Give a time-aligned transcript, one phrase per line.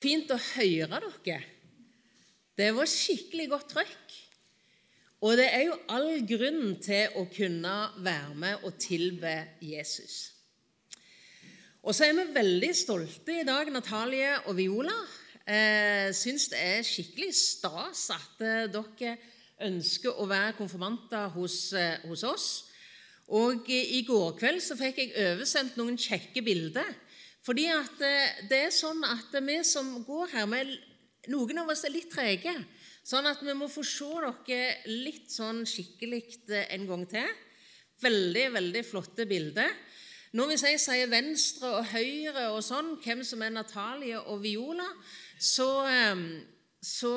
[0.00, 1.40] Fint å høre dere.
[2.56, 4.16] Det var skikkelig godt trøkk.
[5.20, 10.30] Og det er jo all grunn til å kunne være med og tilbe Jesus.
[11.84, 14.96] Og så er vi veldig stolte i dag, Natalie og Viola.
[15.44, 19.14] Eh, Syns det er skikkelig stas at eh, dere
[19.68, 22.48] ønsker å være konfirmanter hos, eh, hos oss.
[23.36, 26.88] Og eh, i går kveld så fikk jeg oversendt noen kjekke bilder.
[27.46, 30.76] Fordi at eh, det er sånn at vi som går her, vi,
[31.32, 32.52] noen av oss er litt trege.
[33.06, 34.08] Sånn at vi må få se
[34.46, 37.30] dere litt sånn skikkelig eh, en gang til.
[38.00, 39.72] Veldig, veldig flotte bilder.
[40.36, 44.86] Når vi sier, sier venstre og høyre og sånn, hvem som er Natalie og Viola,
[45.40, 46.22] så, eh,
[46.84, 47.14] så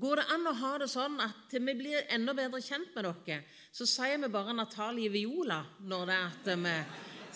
[0.00, 3.04] går det an å ha det sånn at til vi blir enda bedre kjent med
[3.04, 6.76] dere, så sier vi bare Natalie Viola når det er at vi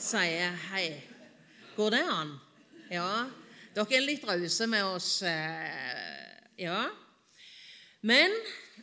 [0.00, 1.11] sier hei.
[1.76, 2.34] Går det an?
[2.92, 3.24] Ja.
[3.72, 5.22] Dere er litt rause med oss.
[6.60, 6.82] Ja.
[8.04, 8.34] Men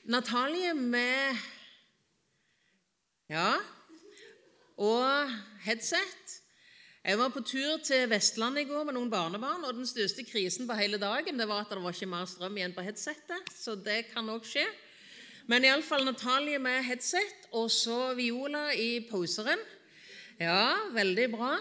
[0.09, 1.38] Natalie med
[3.30, 3.53] Ja.
[4.78, 5.30] Og
[5.61, 6.41] headset.
[7.05, 10.67] Jeg var på tur til Vestlandet i går med noen barnebarn, og den største krisen
[10.67, 13.75] på hele dagen det var at det var ikke mer strøm igjen på headsetet, så
[13.78, 14.66] det kan òg skje.
[15.45, 19.61] Men iallfall Natalie med headset, og så Viola i poseren.
[20.39, 21.58] Ja, veldig bra.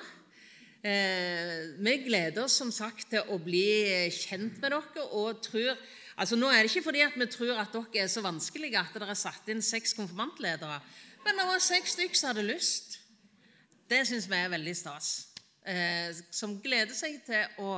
[0.78, 5.74] Eh, vi gleder oss som sagt til å bli kjent med dere og tror
[6.18, 8.94] Altså, nå er det ikke fordi at vi tror at dere er så vanskelige at
[8.94, 10.80] dere har satt inn seks konfirmantledere,
[11.22, 12.96] men det var seks stykker som hadde lyst.
[13.86, 15.12] Det syns vi er veldig stas.
[15.62, 17.76] Eh, som gleder seg til å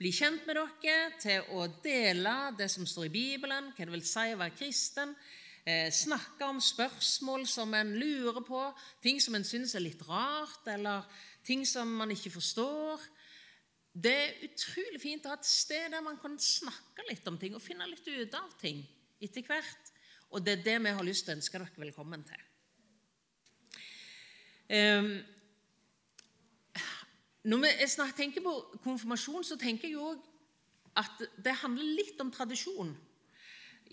[0.00, 4.02] bli kjent med dere, til å dele det som står i Bibelen, hva det vil
[4.02, 5.14] si å være kristen.
[5.62, 8.66] Eh, snakke om spørsmål som en lurer på,
[9.02, 11.06] ting som en syns er litt rart, eller
[11.46, 13.02] ting som man ikke forstår.
[13.96, 17.54] Det er utrolig fint å ha et sted der man kan snakke litt om ting
[17.56, 18.82] og finne litt ut av ting
[19.22, 19.92] etter hvert.
[20.34, 22.42] Og det er det vi har lyst til å ønske dere velkommen til.
[24.66, 25.12] Um,
[27.46, 30.18] når vi tenker på konfirmasjon, så tenker jeg òg
[30.98, 32.90] at det handler litt om tradisjon.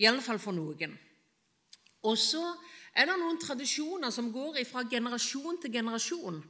[0.01, 0.95] I alle fall for noen.
[2.03, 2.41] Og så
[2.97, 6.41] er det noen tradisjoner som går fra generasjon til generasjon.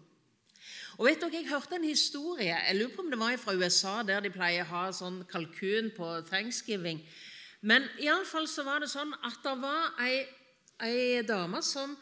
[0.97, 4.03] Og vet dere, Jeg hørte en historie jeg lurer på om det var fra USA,
[4.03, 7.01] der de pleier å ha sånn kalkun på thanksgiving.
[7.61, 10.25] Men iallfall så var det sånn at det var ei,
[10.83, 11.95] ei dame som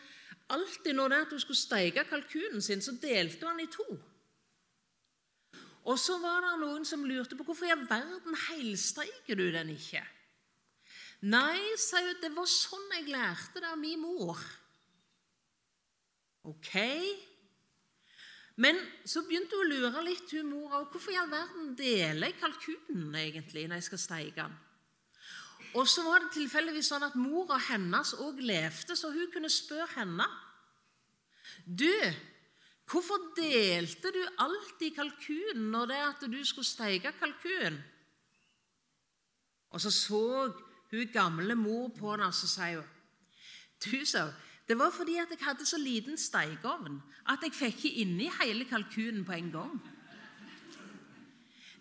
[0.52, 3.88] alltid når det at hun skulle steike kalkunen sin, så delte hun den i to.
[5.88, 9.72] Og så var det noen som lurte på hvorfor i all verden helsteiker du den
[9.74, 10.04] ikke?
[11.32, 14.42] Nei, sa hun, det var sånn jeg lærte det av min mor.
[16.50, 16.74] Ok,
[18.62, 18.78] men
[19.08, 20.84] så begynte hun å lure litt, hun mora.
[20.92, 24.60] Hvorfor i all verden deler jeg kalkunen egentlig når jeg skal steike den?
[25.80, 29.88] Og så var det tilfeldigvis sånn at mora hennes òg levde, så hun kunne spørre
[29.96, 30.28] henne.
[31.66, 31.90] Du,
[32.92, 37.80] hvorfor delte du alltid kalkunen når det at du skulle steike kalkun?
[39.72, 40.26] Og så så
[40.92, 42.98] hun gamle mor på henne, og så sier hun
[43.82, 47.82] Du, sa hun, det var fordi at jeg hadde så liten stekeovn at jeg fikk
[47.82, 49.74] ikke inni hele kalkunen på en gang.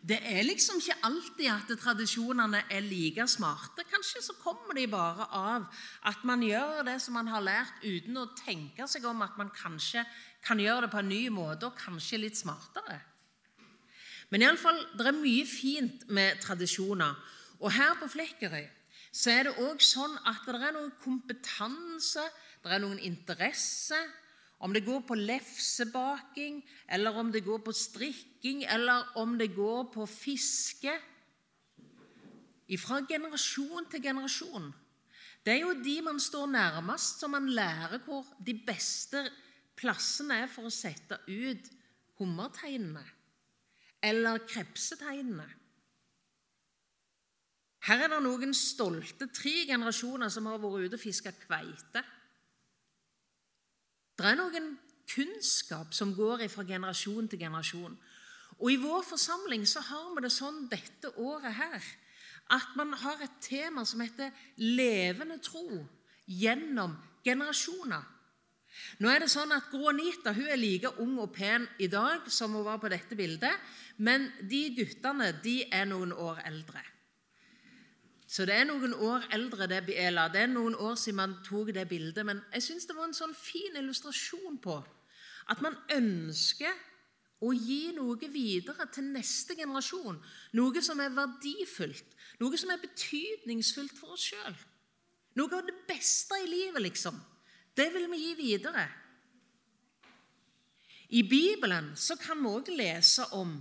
[0.03, 3.85] Det er liksom ikke alltid at tradisjonene er like smarte.
[3.93, 5.69] Kanskje så kommer de bare av
[6.11, 9.53] at man gjør det som man har lært, uten å tenke seg om at man
[9.55, 10.03] kanskje
[10.43, 12.99] kan gjøre det på en ny måte, og kanskje litt smartere.
[14.35, 17.15] Men iallfall, det er mye fint med tradisjoner.
[17.61, 18.67] Og her på Flekkerøy
[19.13, 22.25] så er det òg sånn at det er noe kompetanse
[22.69, 23.99] det er noen interesse.
[24.61, 26.61] Om det går på lefsebaking,
[26.93, 30.93] eller om det går på strikking, eller om det går på fiske.
[32.79, 34.69] Fra generasjon til generasjon.
[35.45, 39.25] Det er jo de man står nærmest, som man lærer hvor de beste
[39.81, 41.71] plassene er for å sette ut
[42.21, 43.03] hummerteinene
[44.05, 45.47] eller krepseteinene.
[47.89, 52.03] Her er det noen stolte tre generasjoner som har vært ute og fiska kveite.
[54.21, 54.75] Det er noen
[55.09, 57.95] kunnskap som går fra generasjon til generasjon.
[58.61, 61.87] Og I vår forsamling så har vi det sånn dette året her
[62.53, 65.87] at man har et tema som heter 'levende tro
[66.29, 68.05] gjennom generasjoner'.
[68.99, 72.53] Nå er det sånn at Gronita hun er like ung og pen i dag som
[72.53, 73.57] hun var på dette bildet,
[73.97, 76.83] men de guttene de er noen år eldre.
[78.31, 80.29] Så det er noen år eldre det Biela.
[80.31, 82.23] Det er noen år siden man tok det bildet.
[82.27, 84.77] Men jeg syns det var en sånn fin illustrasjon på
[85.51, 86.77] at man ønsker
[87.43, 90.21] å gi noe videre til neste generasjon.
[90.55, 94.59] Noe som er verdifullt, noe som er betydningsfullt for oss sjøl.
[95.41, 97.17] Noe av det beste i livet, liksom.
[97.75, 98.87] Det vil vi gi videre.
[101.19, 103.57] I Bibelen så kan vi òg lese om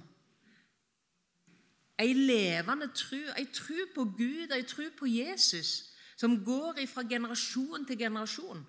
[2.00, 7.86] ei levende tru, ei tru på Gud, ei tru på Jesus, som går fra generasjon
[7.86, 8.66] til generasjon.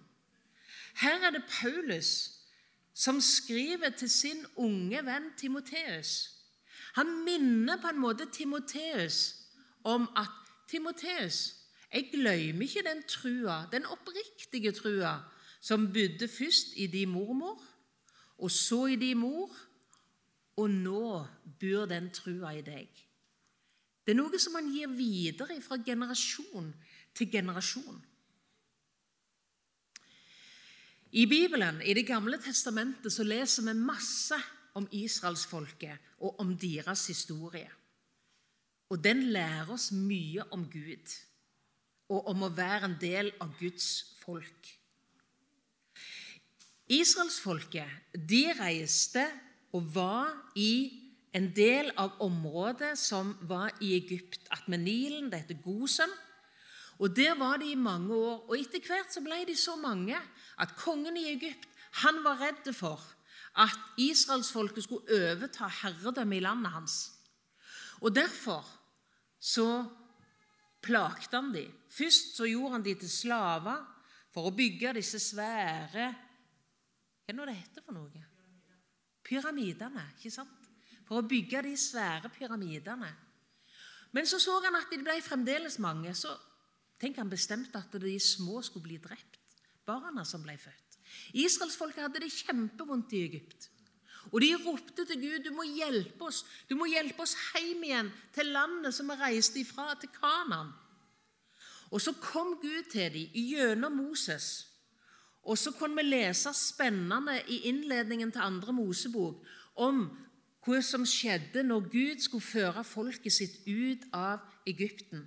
[1.00, 2.30] Her er det Paulus
[2.94, 6.30] som skriver til sin unge venn Timoteus.
[6.94, 9.34] Han minner på en måte Timoteus
[9.84, 10.34] om at
[10.68, 11.54] Timoteus,
[11.92, 15.16] jeg glemmer ikke den trua, den oppriktige trua
[15.60, 17.62] som bodde først i din mormor,
[18.38, 19.50] og så i din mor,
[20.56, 21.26] og nå
[21.60, 23.09] bor den trua i deg.
[24.04, 26.70] Det er noe som man gir videre fra generasjon
[27.14, 28.00] til generasjon.
[31.10, 34.38] I Bibelen, i Det gamle testamentet, så leser vi masse
[34.74, 37.70] om israelsfolket og om deres historie.
[38.90, 41.16] Og den lærer oss mye om Gud
[42.10, 44.70] og om å være en del av Guds folk.
[46.90, 49.22] Israelsfolket de reiste
[49.74, 55.30] og var i en del av området som var i Egypt, attmed Nilen.
[55.30, 56.10] Det heter Gosen.
[56.98, 58.48] Og Der var de i mange år.
[58.48, 60.16] og Etter hvert så ble de så mange
[60.58, 61.68] at kongen i Egypt
[62.02, 63.00] han var redd for
[63.56, 67.12] at israelsfolket skulle overta herredømmet i landet hans.
[68.00, 68.66] Og Derfor
[69.40, 69.84] så
[70.82, 71.72] plagte han dem.
[71.90, 73.86] Først så gjorde han dem til slaver
[74.30, 76.14] for å bygge disse svære
[77.26, 78.24] Hva er det det heter for noe?
[79.24, 80.08] Pyramidene.
[80.18, 80.59] ikke sant?
[81.10, 83.10] For å bygge de svære pyramidene.
[84.14, 86.14] Men så så han at de ble fremdeles mange.
[86.14, 86.36] så
[87.00, 89.38] Tenk han bestemte at de små skulle bli drept,
[89.86, 90.98] barna som ble født.
[91.34, 93.66] Israelsfolket hadde det kjempevondt i Egypt.
[94.30, 98.10] Og de ropte til Gud du må hjelpe oss Du må hjelpe oss hjem igjen
[98.36, 100.70] til landet som vi reiste ifra, til Kanan.
[101.90, 104.68] Og så kom Gud til dem gjennom Moses.
[105.42, 109.40] Og så kunne vi lese spennende i innledningen til andre Mosebok
[109.80, 110.04] om
[110.64, 115.24] hva som skjedde når Gud skulle føre folket sitt ut av Egypten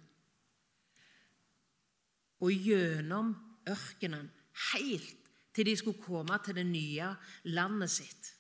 [2.44, 3.34] og gjennom
[3.70, 4.28] ørkenen
[4.74, 7.14] helt til de skulle komme til det nye
[7.56, 8.34] landet sitt.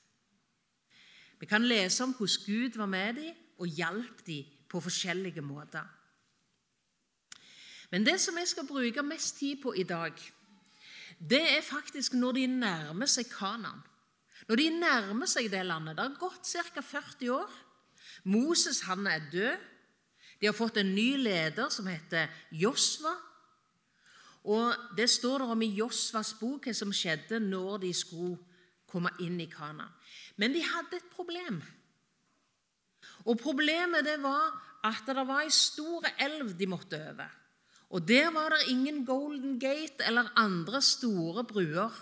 [1.40, 5.86] Vi kan lese om hvordan Gud var med dem og hjalp dem på forskjellige måter.
[7.92, 10.13] Men det som jeg skal bruke mest tid på i dag,
[11.30, 13.84] det er faktisk når de nærmer seg Kanan.
[14.48, 15.95] Når de nærmer seg det landet.
[15.98, 16.81] Det har gått ca.
[16.81, 17.60] 40 år.
[18.24, 19.69] Moses han er død.
[20.42, 23.13] De har fått en ny leder som heter Josva.
[24.44, 28.38] Og Det står der om i Josvas bok hva som skjedde når de skulle
[28.90, 29.88] komme inn i Kana.
[30.36, 31.62] Men de hadde et problem.
[33.24, 34.51] Og Problemet det var
[34.84, 37.31] at det var ei stor elv de måtte over.
[37.94, 41.94] Og Der var det ingen Golden Gate eller andre store bruer.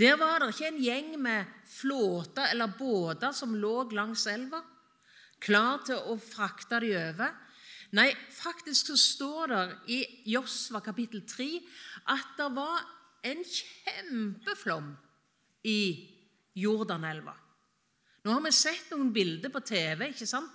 [0.00, 4.62] Der var det ikke en gjeng med flåter eller båter som lå langs elva,
[5.42, 7.34] klar til å frakte de over.
[7.92, 9.62] Nei, faktisk så står det
[9.92, 10.00] i
[10.32, 11.48] Josva kapittel 3
[12.14, 12.80] at det var
[13.28, 14.94] en kjempeflom
[15.68, 15.80] i
[16.56, 17.34] Jordanelva.
[18.22, 20.50] Nå har vi sett noen bilder på TV ikke sant?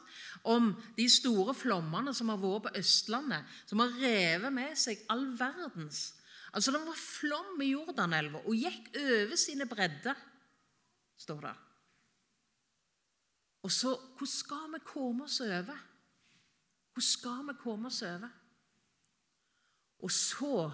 [0.47, 5.25] om de store flommene som har vært på Østlandet, som har revet med seg all
[5.35, 6.13] verdens.
[6.53, 10.15] Altså, Det var flom i Jordanelva og gikk over sine bredder,
[11.17, 11.55] står det.
[13.63, 15.77] Og så Hvordan skal vi komme oss over?
[16.93, 18.29] Hvor skal vi komme oss over?
[19.99, 20.71] Og så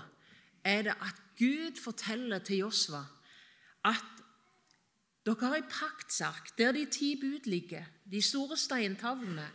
[0.64, 3.04] er det at Gud forteller til Josva
[3.86, 4.24] at
[5.26, 9.46] dere har ei paktsark der de ti bud ligger, de store steintavlene.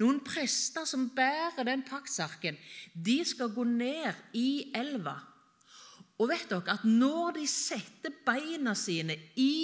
[0.00, 2.56] Noen prester som bærer den paktsarken,
[2.92, 5.18] de skal gå ned i elva.
[6.22, 9.54] Og vet dere at når de setter beina sine i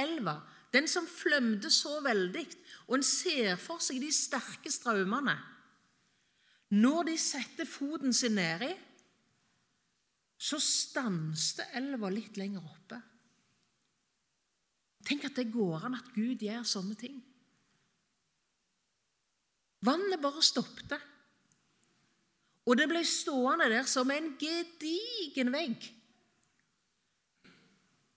[0.00, 0.38] elva,
[0.72, 2.46] den som flømte så veldig,
[2.88, 5.36] og en ser for seg de sterke strømmene
[6.74, 8.72] når de setter foten sin nedi,
[10.36, 12.98] så stanser elva litt lenger oppe.
[15.06, 17.20] Tenk at det går an at Gud gjør sånne ting.
[19.86, 20.96] Vannet bare stoppet.
[22.66, 25.86] Og det ble stående der som en gedigen vegg.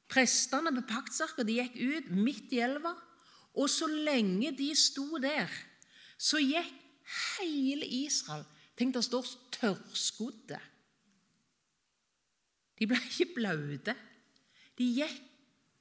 [0.10, 2.96] Prestene på paktsarket gikk ut midt i elva,
[3.60, 5.50] og så lenge de sto der,
[6.18, 6.75] så gikk
[7.39, 8.44] Hele Israel
[8.78, 10.60] Tenk, det står tørrskodde.
[12.80, 13.96] De ble ikke blaute.
[14.78, 15.18] De gikk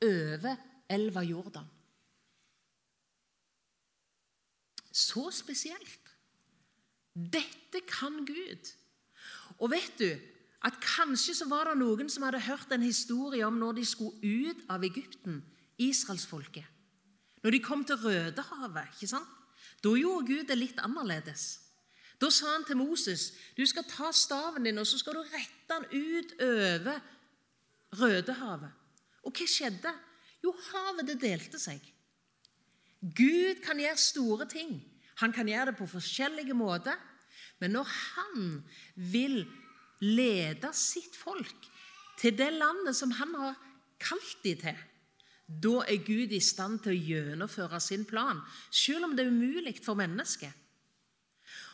[0.03, 0.57] over
[0.91, 1.69] elva Jordan.
[4.99, 6.15] så spesielt.
[7.15, 8.73] Dette kan Gud.
[9.59, 10.11] Og vet du
[10.67, 14.19] at kanskje så var det noen som hadde hørt en historie om når de skulle
[14.23, 15.43] ut av Egypten,
[15.79, 16.67] israelsfolket.
[17.45, 18.95] Når de kom til Rødehavet.
[18.97, 19.29] ikke sant?
[19.85, 21.61] Da gjorde Gud det litt annerledes.
[22.19, 25.77] Da sa han til Moses du skal ta staven din og så skal du rette
[25.77, 26.99] den ut over
[28.01, 28.75] Rødehavet.
[29.23, 29.93] Og hva skjedde?
[30.43, 31.83] Jo, havet det delte seg.
[32.99, 34.81] Gud kan gjøre store ting.
[35.23, 36.99] Han kan gjøre det på forskjellige måter.
[37.59, 38.63] Men når han
[38.95, 39.41] vil
[40.05, 41.69] lede sitt folk
[42.19, 43.59] til det landet som han har
[44.03, 44.79] kalt dem til,
[45.49, 48.41] da er Gud i stand til å gjennomføre sin plan,
[48.71, 50.53] selv om det er umulig for mennesket.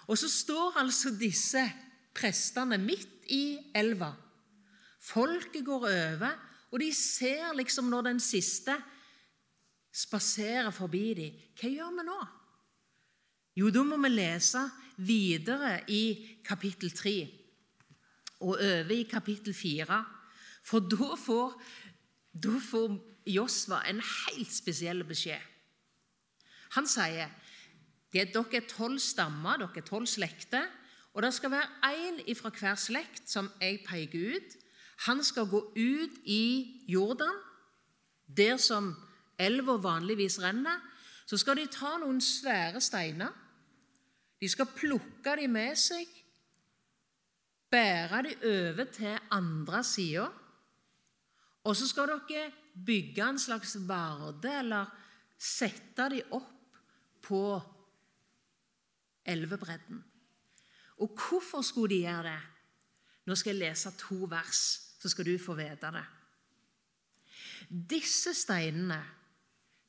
[0.07, 1.62] Og så står altså disse
[2.14, 4.12] prestene midt i elva.
[5.02, 6.37] Folket går over,
[6.71, 8.76] og de ser liksom når den siste
[9.95, 11.43] spaserer forbi dem.
[11.59, 12.21] Hva gjør vi nå?
[13.59, 14.62] Jo, da må vi lese
[15.07, 16.04] videre i
[16.47, 17.44] kapittel 3
[18.45, 19.99] og over i kapittel 4.
[20.65, 21.57] For da får,
[22.33, 22.95] da får
[23.27, 25.41] Josva en helt spesiell beskjed.
[26.77, 27.29] Han sier
[28.15, 30.69] er dere er tolv stammer, dere er tolv slekter,
[31.15, 34.57] og det skal være én fra hver slekt som jeg peker ut.
[35.07, 37.39] Han skal gå ut i Jordan,
[38.27, 38.95] der som
[39.39, 40.83] elva vanligvis renner.
[41.27, 43.33] Så skal de ta noen svære steiner.
[44.41, 46.07] De skal plukke dem med seg,
[47.75, 50.28] bære dem over til andre sida.
[51.64, 52.52] Og så skal dere
[52.87, 54.90] bygge en slags varde, eller
[55.38, 56.81] sette dem opp
[57.25, 57.45] på
[59.25, 60.02] elvebredden.
[61.02, 62.40] Og hvorfor skulle de gjøre det?
[63.25, 64.61] Nå skal jeg lese to vers,
[65.00, 66.04] så skal du få vite det.
[67.69, 69.00] Disse steinene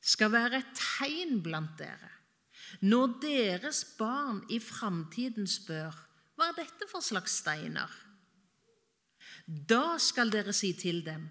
[0.00, 2.12] skal være et tegn blant dere
[2.80, 5.94] når deres barn i framtiden spør
[6.46, 7.90] hva er dette for slags steiner.
[9.46, 11.26] Da skal dere si til dem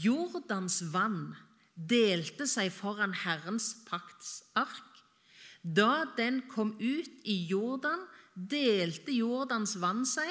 [0.00, 1.34] Jordans vann
[1.74, 4.86] delte seg foran Herrens pakts ark.
[5.60, 10.30] Da den kom ut i Jordan, delte Jordans vann seg,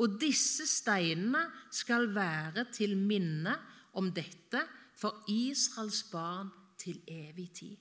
[0.00, 1.42] og disse steinene
[1.74, 3.56] skal være til minne
[3.98, 4.62] om dette
[4.96, 7.76] for Israels barn til evig tid.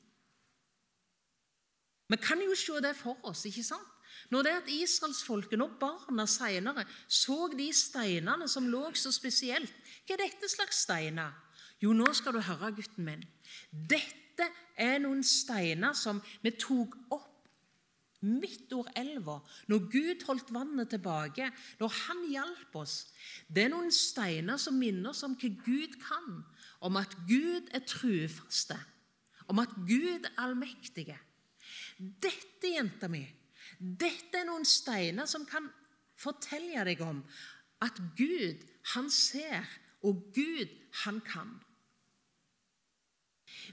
[2.09, 3.45] Vi kan jo se det for oss.
[3.45, 3.99] ikke sant?
[4.29, 9.73] Når det er at israelsfolket, og barna senere så de steinene som lå så spesielt
[10.05, 11.33] Hva er dette slags steiner?
[11.79, 13.21] Jo, nå skal du høre, gutten min.
[13.71, 14.49] Dette
[14.79, 17.29] er noen steiner som vi tok opp
[18.19, 19.37] midt over elva,
[19.71, 21.47] når Gud holdt vannet tilbake,
[21.79, 22.97] når Han hjalp oss.
[23.47, 26.41] Det er noen steiner som minner oss om hva Gud kan,
[26.83, 28.77] om at Gud er trufaste,
[29.47, 31.15] om at Gud er allmektige.
[31.97, 33.23] Dette, jenta mi,
[33.79, 35.69] dette er noen steiner som kan
[36.19, 37.24] fortelle deg om
[37.83, 39.63] at Gud, han ser,
[40.03, 40.71] og Gud,
[41.05, 41.55] han kan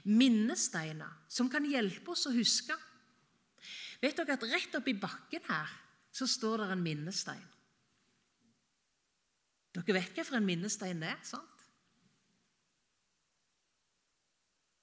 [0.07, 2.75] minnesteiner som kan hjelpe oss å huske.
[4.01, 5.71] Vet dere at Rett oppi bakken her
[6.13, 7.45] så står det en minnestein.
[9.75, 11.21] Dere vet hva for en minnestein det er?
[11.25, 11.65] sant?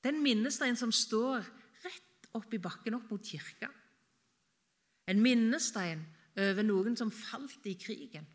[0.03, 1.47] Det er en minnestein som står
[1.85, 3.71] rett oppi bakken opp mot kirka.
[5.11, 6.05] En minnestein
[6.41, 8.27] over noen som falt i krigen.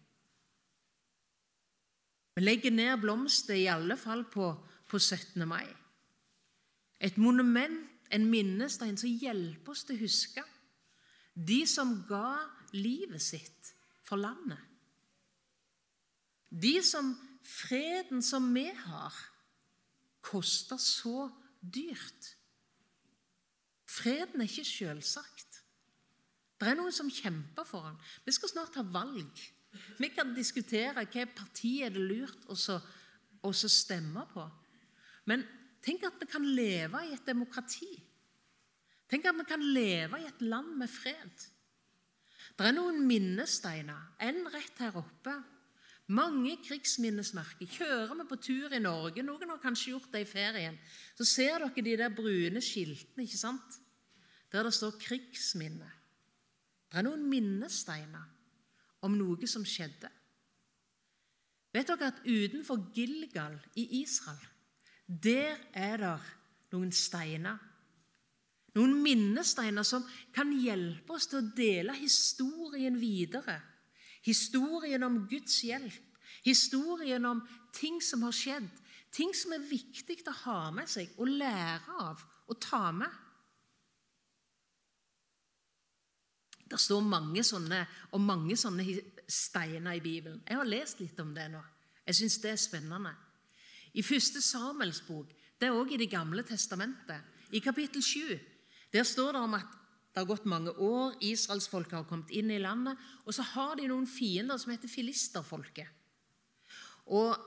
[2.35, 4.51] Vi legger ned blomster i alle fall på,
[4.87, 5.43] på 17.
[5.47, 5.65] mai.
[6.99, 10.45] Et monument, en minnestein, som hjelper oss til å huske
[11.39, 12.39] de som ga
[12.75, 13.73] livet sitt
[14.07, 14.59] for landet.
[16.49, 17.13] De som
[17.45, 19.15] freden som vi har,
[20.25, 22.33] koster så dyrt.
[23.89, 25.48] Freden er ikke selvsagt.
[26.59, 27.95] Det er noen som kjemper for den.
[28.25, 29.45] Vi skal snart ha valg.
[29.99, 34.43] Vi kan diskutere hvilket parti er det lurt å stemme på.
[35.29, 35.45] Men
[35.85, 37.87] Tenk at vi kan leve i et demokrati.
[39.09, 41.45] Tenk at vi kan leve i et land med fred.
[42.59, 45.33] Det er noen minnesteiner, en rett her oppe.
[46.11, 47.69] Mange krigsminnesmerker.
[47.69, 50.77] Kjører vi på tur i Norge, noen har kanskje gjort det i ferien,
[51.15, 53.79] så ser dere de der brune skiltene ikke sant?
[54.49, 55.91] der det står 'krigsminne'.
[56.89, 58.25] Det er noen minnesteiner
[59.05, 60.09] om noe som skjedde.
[61.73, 64.47] Vet dere at utenfor Gilgal i Israel
[65.09, 66.17] der er det
[66.73, 67.57] noen steiner.
[68.77, 70.03] Noen minnesteiner som
[70.35, 73.57] kan hjelpe oss til å dele historien videre.
[74.25, 77.41] Historien om Guds hjelp, historien om
[77.73, 78.69] ting som har skjedd.
[79.09, 83.09] Ting som er viktig å ha med seg og lære av og ta med.
[86.69, 87.81] Det står mange sånne,
[88.13, 88.85] og mange sånne
[89.29, 90.41] steiner i Bibelen.
[90.45, 91.61] Jeg har lest litt om det nå.
[92.05, 93.13] Jeg syns det er spennende.
[93.93, 97.21] I første Samuels bok, det er også i Det gamle testamentet,
[97.51, 98.39] i kapittel 7,
[98.93, 99.77] der står det om at
[100.09, 103.87] det har gått mange år, israelsfolket har kommet inn i landet, og så har de
[103.89, 105.87] noen fiender som heter filisterfolket.
[107.13, 107.37] Og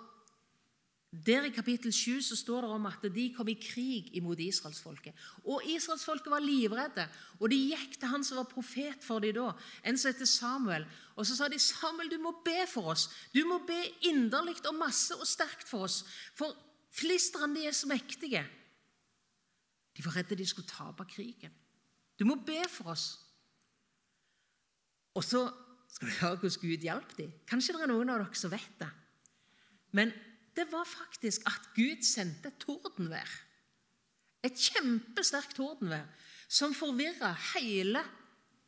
[1.12, 5.12] der I kapittel 7 så står det om at de kom i krig imot israelsfolket.
[5.45, 7.04] Og Israelsfolket var livredde,
[7.38, 9.50] og de gikk til han som var profet for dem da,
[9.85, 10.87] en som heter Samuel.
[11.16, 13.11] Og så sa de, 'Samuel, du må be for oss.
[13.35, 16.04] Du må be inderlig og masse og sterkt for oss.'
[16.35, 16.57] For
[16.90, 18.47] filistrene de er så mektige.
[19.97, 21.52] De var redde de skulle tape krigen.
[22.19, 23.21] Du må be for oss.
[25.14, 25.52] Og så
[25.88, 27.33] skal du høre hvordan Gud hjalp dem.
[27.47, 28.90] Kanskje det er noen av dere som vet det.
[29.92, 30.12] Men
[30.56, 33.30] det var faktisk at Gud sendte et tordenvær.
[34.44, 36.09] Et kjempesterkt tordenvær
[36.52, 38.02] som forvirra hele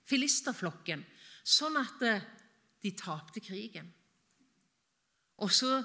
[0.09, 1.03] filisterflokken,
[1.45, 2.25] sånn at eh,
[2.85, 3.91] de tapte krigen.
[5.45, 5.83] Og så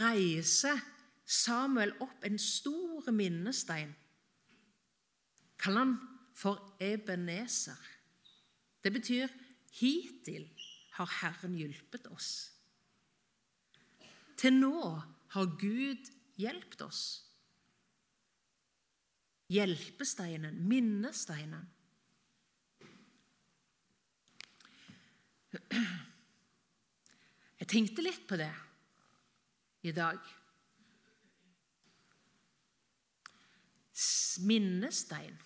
[0.00, 0.80] reiser
[1.24, 3.92] Samuel opp en stor minnestein.
[5.60, 5.94] Kaller han
[6.36, 7.80] for Ebenezer.
[8.84, 9.28] Det betyr
[9.72, 10.48] 'hittil
[10.96, 12.53] har Herren hjulpet oss'.
[14.36, 14.78] Til nå
[15.34, 16.10] har Gud
[16.40, 17.04] hjulpet oss.
[19.52, 21.68] Hjelpesteinen, minnesteinen.
[27.60, 28.50] Jeg tenkte litt på det
[29.86, 30.18] i dag.
[34.44, 35.36] Minnestein.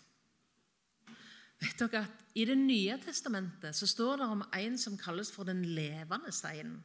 [1.59, 5.45] Vet dere at I Det nye testamentet så står det om en som kalles for
[5.45, 6.79] den levende steinen.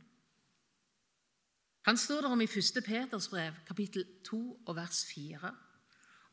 [1.84, 2.84] Han står der om i 1.
[2.86, 5.56] Peters brev, kapittel 2 og vers 4.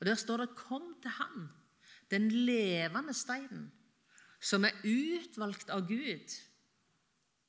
[0.00, 1.49] Og Der står det 'Kom til Han,
[2.11, 3.73] den levende steinen,
[4.40, 6.40] som er utvalgt av Gud'.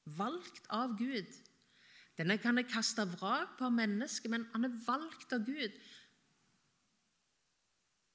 [0.05, 1.33] Valgt av Gud.
[2.17, 5.71] Denne kan jeg kaste vrak på mennesket, men han er valgt av Gud.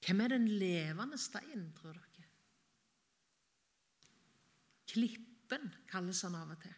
[0.06, 2.24] Hvem er den levende steinen, tror dere?
[4.86, 6.74] Klippen kalles han av og til.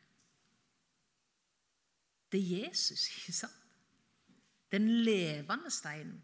[2.32, 3.52] Det er Jesus, ikke sant?
[4.72, 6.22] Den levende steinen.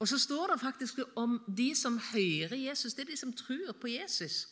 [0.00, 2.94] Og så står det faktisk om de som hører Jesus.
[2.94, 4.46] Det er de som tror på Jesus.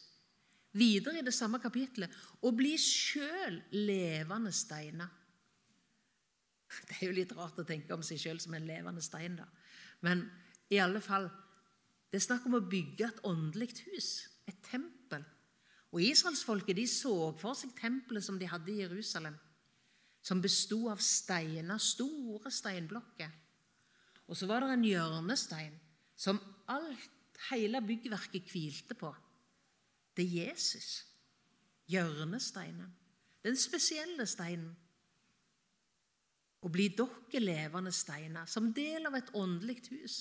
[0.72, 2.12] Videre i det samme kapitlet
[2.44, 5.08] Og blir sjøl levende steiner.
[6.68, 9.46] Det er jo litt rart å tenke om seg sjøl som en levende stein, da.
[10.04, 10.26] Men
[10.68, 11.30] i alle fall
[12.12, 15.24] Det er snakk om å bygge et åndelig hus, et tempel.
[15.92, 19.36] Og Israelsfolket så for seg tempelet som de hadde i Jerusalem
[20.28, 23.30] som besto av steiner, store steinblokker.
[24.28, 25.76] Og så var det en hjørnestein
[26.18, 27.14] som alt,
[27.48, 29.12] hele byggverket hvilte på.
[30.12, 31.06] Det er Jesus.
[31.88, 32.90] Hjørnesteinen.
[33.46, 34.74] Den spesielle steinen.
[36.58, 40.16] Å bli dere levende steiner, som del av et åndelig hus.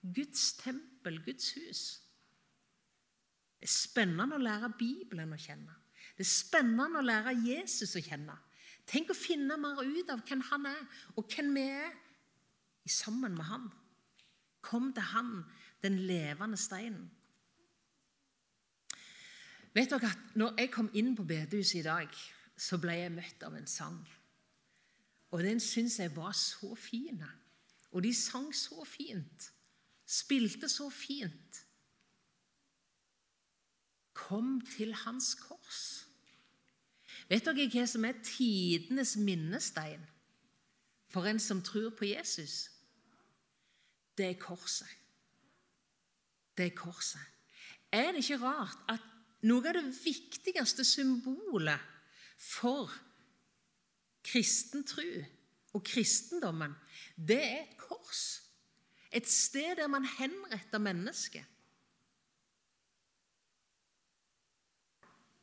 [0.00, 1.82] Guds tempel, Guds hus.
[3.60, 5.76] Det er spennende å lære Bibelen å kjenne.
[6.16, 8.34] Det er spennende å lære Jesus å kjenne.
[8.86, 10.82] Tenk å finne mer ut av hvem han er,
[11.16, 11.92] og hvem vi er,
[12.88, 13.68] sammen med han.
[14.62, 15.42] Kom til han,
[15.82, 17.10] den levende steinen.
[19.72, 22.18] Vet dere at når jeg kom inn på bedehuset i dag,
[22.58, 24.02] så ble jeg møtt av en sang.
[25.32, 27.22] Og den syns jeg var så fin.
[27.92, 29.48] Og de sang så fint.
[30.04, 31.62] Spilte så fint.
[34.12, 36.11] Kom til hans kors.
[37.30, 40.02] Vet dere hva som er tidenes minnestein
[41.12, 42.66] for en som tror på Jesus?
[44.16, 44.88] Det er korset.
[46.56, 47.20] Det er korset.
[47.92, 49.04] Er det ikke rart at
[49.48, 51.80] noe av det viktigste symbolet
[52.38, 52.92] for
[54.26, 55.08] kristen tro
[55.72, 56.74] og kristendommen,
[57.16, 58.42] det er et kors.
[59.12, 61.44] Et sted der man henretter mennesket.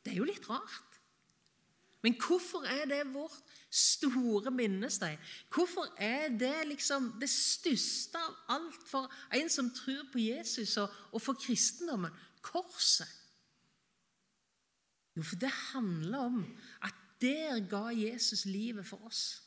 [0.04, 0.89] Det er jo litt rart.
[2.02, 5.18] Men hvorfor er det vårt store minnestein?
[5.54, 10.88] Hvorfor er det liksom det største av alt for en som tror på Jesus og,
[11.12, 12.14] og for kristendommen?
[12.42, 13.08] Korset.
[15.16, 16.42] Jo, for det handler om
[16.82, 19.42] at der ga Jesus livet for oss.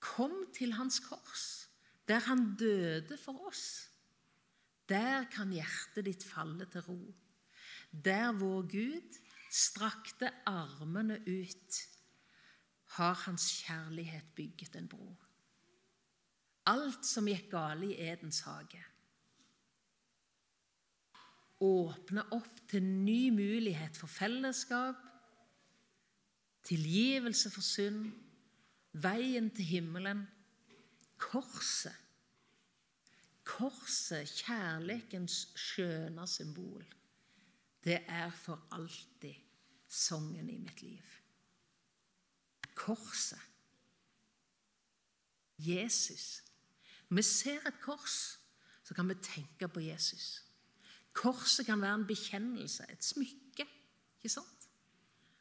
[0.00, 1.68] Kom til hans kors,
[2.08, 3.88] der han døde for oss.
[4.88, 6.98] Der kan hjertet ditt falle til ro.
[7.92, 9.20] Der vår Gud
[9.52, 11.82] strakte armene ut,
[12.96, 15.12] har hans kjærlighet bygget en bro.
[16.68, 18.84] Alt som gikk galt i Edens hage.
[21.62, 24.98] åpner opp til ny mulighet for fellesskap,
[26.66, 28.08] tilgivelse for synd,
[28.92, 30.24] veien til himmelen.
[31.22, 31.94] Korset.
[33.46, 36.82] Korset, kjærlighetens skjønne symbol,
[37.84, 39.34] det er for alltid
[39.88, 41.02] sangen i mitt liv.
[42.74, 43.40] Korset.
[45.58, 46.42] Jesus.
[47.08, 48.38] Når vi ser et kors,
[48.82, 50.44] så kan vi tenke på Jesus.
[51.12, 53.66] Korset kan være en bekjennelse, et smykke.
[54.16, 54.68] ikke sant?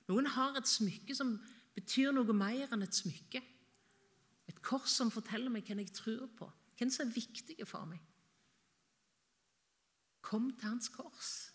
[0.08, 1.38] Noen har et smykke som
[1.76, 3.42] betyr noe mer enn et smykke.
[4.52, 8.02] Et kors som forteller meg hvem jeg tror på, hvem som er viktige for meg.
[10.22, 11.51] Kom til hans kors.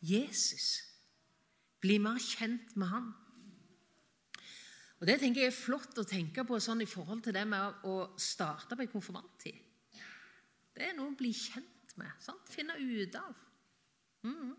[0.00, 0.82] Jesus.
[1.80, 3.14] Bli mer kjent med han.
[4.96, 7.84] Og Det tenker jeg er flott å tenke på sånn i forhold til det med
[7.84, 9.58] å starte på en konfirmanttid.
[10.76, 12.48] Det er noe å bli kjent med, sant?
[12.52, 13.34] finne ut av.
[14.24, 14.56] Mm.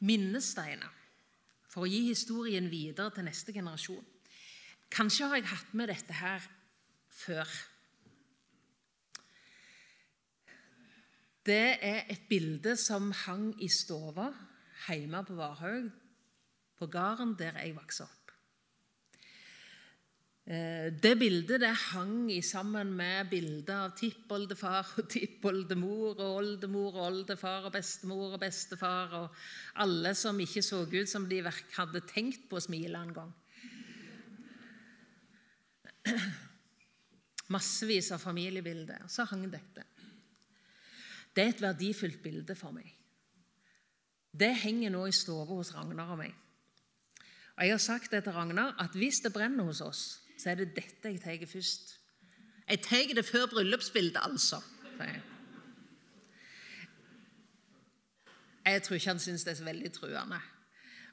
[0.00, 0.90] Minnesteiner
[1.70, 4.06] for å gi historien videre til neste generasjon.
[4.90, 6.40] Kanskje har jeg hatt med dette her
[7.20, 7.56] før.
[11.46, 14.28] Det er et bilde som hang i stua
[14.88, 15.90] hjemme på Varhaug,
[16.78, 18.32] på gården der jeg vokste opp.
[20.50, 26.96] Eh, det bildet det hang i sammen med bilder av tippoldefar og tippoldemor og oldemor
[26.96, 29.36] og oldefar og bestemor og bestefar og
[29.84, 33.34] alle som ikke så ut som de hadde tenkt på å smile en gang.
[37.50, 39.06] Massevis av familiebilder.
[39.10, 39.84] Så hang dette.
[41.34, 42.88] Det er et verdifullt bilde for meg.
[44.30, 46.34] Det henger nå i stua hos Ragnar og meg.
[47.56, 50.04] Og Jeg har sagt det til Ragnar at hvis det brenner hos oss,
[50.38, 51.96] så er det dette jeg tar først.
[52.70, 54.62] Jeg tar det før bryllupsbildet, altså.
[58.64, 60.40] Jeg tror ikke han syns det er så veldig truende.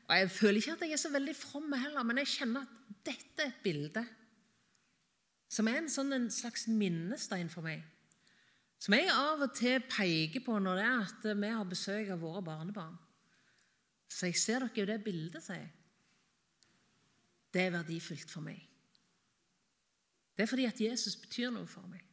[0.08, 2.96] Og Jeg føler ikke at jeg er så veldig from heller, men jeg kjenner at
[3.06, 4.06] dette er et bilde
[5.48, 7.84] som er en, sånn, en slags minnestein for meg.
[8.78, 12.22] Som jeg av og til peker på når det er at vi har besøk av
[12.22, 12.98] våre barnebarn.
[14.08, 15.72] Så jeg ser dere jo det bildet, sier jeg.
[17.54, 18.60] Det er verdifullt for meg.
[20.38, 22.04] Det er fordi at Jesus betyr noe for meg.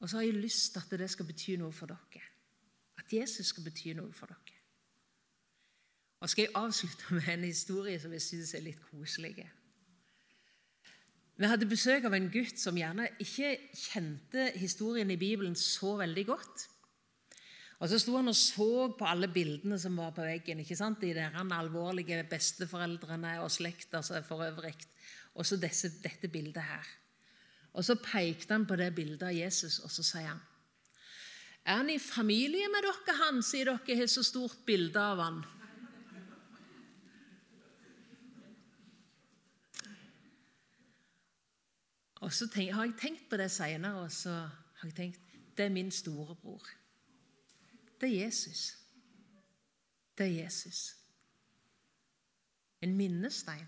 [0.00, 2.24] Og så har jeg lyst til at det skal bety noe for dere.
[2.98, 4.56] At Jesus skal bety noe for dere.
[6.20, 9.46] Og skal jeg avslutte med en historie som jeg syns er litt koselig.
[11.40, 16.24] Vi hadde besøk av en gutt som gjerne ikke kjente historien i Bibelen så veldig
[16.28, 16.66] godt.
[17.80, 20.60] Og Så sto han og så på alle bildene som var på veggen.
[20.60, 21.00] ikke sant?
[21.00, 24.76] De der han alvorlige besteforeldrene og slekta for øvrig.
[25.34, 26.84] Og så dette bildet her.
[27.72, 30.40] Og Så pekte han på det bildet av Jesus, og så sier han
[31.64, 35.44] Er han i familie med dere, han, siden dere har så stort bilde av han?
[42.30, 45.72] Og så har jeg tenkt på det seinere, og så har jeg tenkt det er
[45.74, 46.68] min storebror.
[48.00, 48.76] Det er Jesus.
[50.18, 50.94] Det er Jesus.
[52.80, 53.66] En minnestein.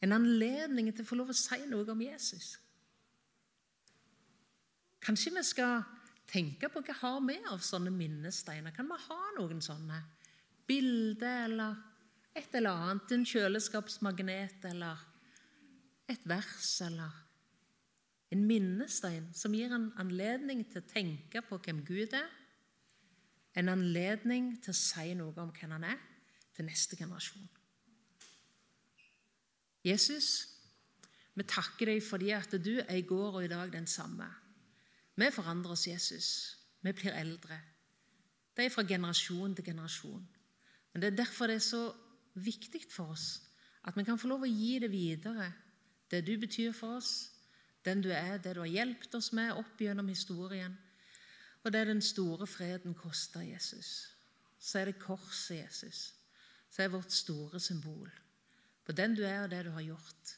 [0.00, 2.54] En anledning til å få lov å si noe om Jesus.
[5.04, 5.84] Kanskje vi skal
[6.32, 8.72] tenke på hva vi har med av sånne minnesteiner.
[8.72, 10.00] Kan vi ha noen sånne?
[10.66, 11.76] Bilder eller
[12.32, 13.12] et eller annet.
[13.12, 15.06] En kjøleskapsmagnet eller
[16.08, 17.25] et vers eller
[18.34, 22.28] en minnestein som gir en anledning til å tenke på hvem Gud er.
[23.56, 26.00] En anledning til å si noe om hvem han er,
[26.56, 27.46] til neste generasjon.
[29.86, 30.28] Jesus,
[31.36, 34.26] vi takker deg fordi at du er i går og i dag den samme.
[35.16, 36.28] Vi forandrer oss, Jesus.
[36.82, 37.60] Vi blir eldre.
[38.56, 40.26] Det er fra generasjon til generasjon.
[40.92, 41.92] Men Det er derfor det er så
[42.34, 43.42] viktig for oss
[43.84, 45.52] at vi kan få lov å gi det videre,
[46.10, 47.35] det du betyr for oss,
[47.86, 50.74] den du er, det du har hjulpet oss med opp gjennom historien.
[51.64, 54.12] Og det den store freden koster Jesus.
[54.58, 56.00] Så er det korset Jesus.
[56.70, 58.10] Så er vårt store symbol
[58.86, 60.36] på den du er, og det du har gjort.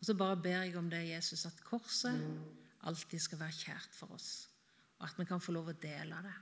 [0.00, 2.20] Og så bare ber jeg om det, Jesus, at korset
[2.84, 4.48] alltid skal være kjært for oss,
[4.98, 6.36] og at vi kan få lov å dele det.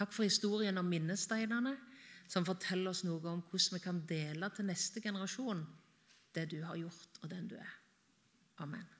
[0.00, 1.74] Takk for historien om minnesteinene,
[2.28, 5.64] som forteller oss noe om hvordan vi kan dele til neste generasjon
[6.36, 7.79] det du har gjort, og den du er.
[8.60, 8.99] Amen.